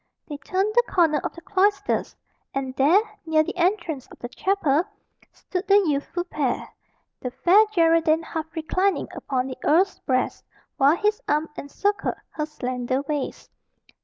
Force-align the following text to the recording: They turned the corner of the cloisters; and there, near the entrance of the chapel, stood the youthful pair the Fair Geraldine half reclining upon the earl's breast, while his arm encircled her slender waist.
They 0.27 0.37
turned 0.37 0.73
the 0.73 0.81
corner 0.91 1.19
of 1.23 1.33
the 1.35 1.43
cloisters; 1.43 2.15
and 2.55 2.75
there, 2.75 2.99
near 3.23 3.43
the 3.43 3.55
entrance 3.55 4.07
of 4.07 4.17
the 4.17 4.29
chapel, 4.29 4.83
stood 5.31 5.67
the 5.67 5.75
youthful 5.85 6.23
pair 6.23 6.67
the 7.19 7.29
Fair 7.29 7.65
Geraldine 7.71 8.23
half 8.23 8.47
reclining 8.55 9.09
upon 9.13 9.45
the 9.45 9.59
earl's 9.63 9.99
breast, 9.99 10.43
while 10.77 10.95
his 10.95 11.21
arm 11.27 11.49
encircled 11.55 12.15
her 12.31 12.47
slender 12.47 13.03
waist. 13.03 13.51